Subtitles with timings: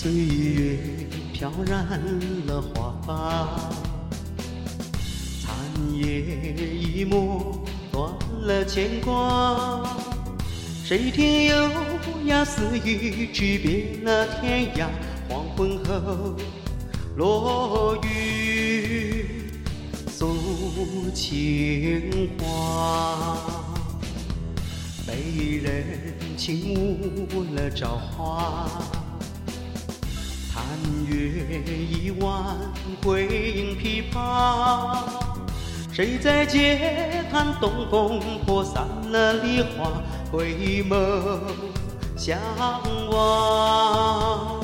[0.00, 0.78] 岁月
[1.32, 1.84] 飘染
[2.46, 3.48] 了花瓣，
[5.42, 5.52] 残
[5.92, 9.84] 叶一抹断了牵挂。
[10.84, 11.68] 谁听幽
[12.26, 14.86] 哑私语，举遍了天涯。
[15.28, 16.36] 黄昏后，
[17.16, 19.50] 落雨
[20.08, 23.36] 诉情话，
[25.04, 25.84] 被人
[26.36, 27.00] 轻
[27.34, 28.70] 舞了朝花。
[30.68, 31.16] 残月
[31.64, 32.54] 一弯，
[33.02, 34.98] 回影琵琶。
[35.90, 40.02] 谁在街叹东风破散了梨花？
[40.30, 41.40] 回眸
[42.18, 42.38] 相
[43.10, 44.60] 望，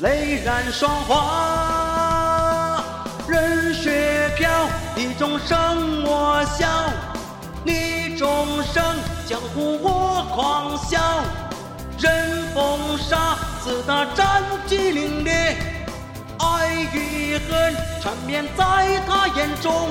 [0.00, 2.82] 泪染霜华。
[3.28, 4.48] 任雪飘，
[4.96, 6.66] 你终生我笑；
[7.64, 8.82] 你终生
[9.26, 10.98] 江湖我狂笑。
[11.98, 12.96] 任风
[13.64, 13.70] 沙。
[13.70, 15.56] 四大战绩凛冽，
[16.38, 19.88] 爱与恨缠绵在他眼中。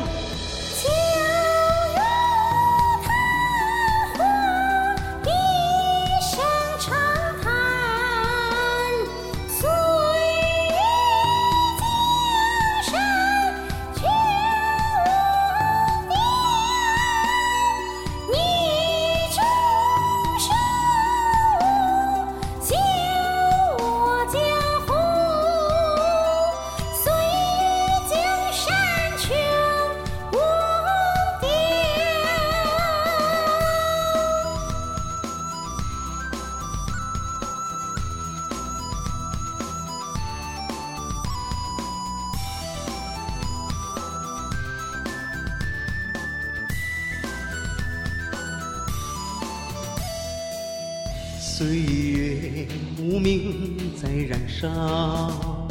[51.56, 55.68] 岁月无名在燃烧，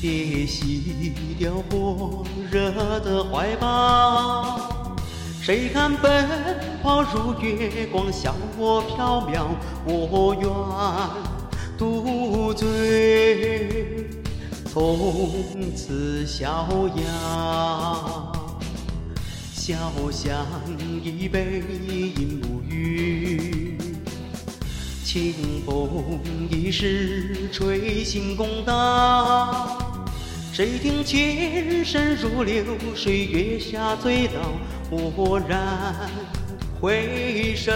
[0.00, 2.70] 别熄掉火热
[3.00, 4.96] 的怀抱。
[5.42, 6.24] 谁看奔
[6.84, 9.44] 跑如月光，笑我缥缈，
[9.88, 10.48] 我愿
[11.76, 14.06] 独醉，
[14.66, 18.32] 从此逍遥。
[19.56, 19.74] 潇
[20.12, 20.46] 湘
[21.02, 21.60] 一杯
[22.16, 23.33] 饮沐浴。
[25.14, 26.20] 清风
[26.50, 29.78] 一时吹醒公道，
[30.52, 32.64] 谁听前生如流
[32.96, 34.40] 水，月下醉倒，
[34.90, 35.94] 蓦然
[36.80, 37.70] 回首，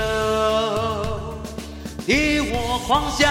[2.07, 3.29] 你我狂笑，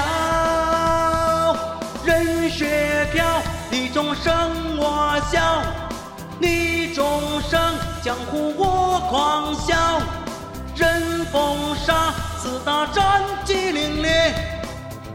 [2.06, 3.26] 任雪飘，
[3.70, 4.34] 你终生
[4.78, 5.62] 我笑，
[6.40, 7.60] 你终生
[8.02, 10.02] 江湖我狂笑，
[10.78, 12.14] 任风沙。
[12.48, 14.08] 四大战绩凛冽，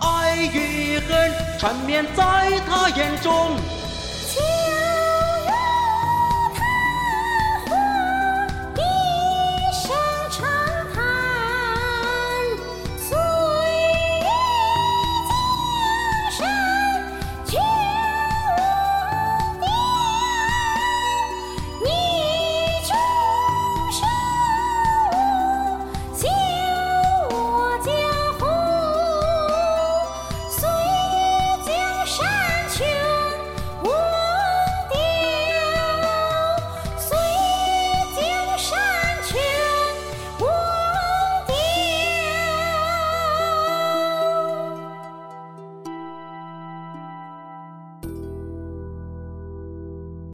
[0.01, 3.57] 爱与恨缠绵在他眼中。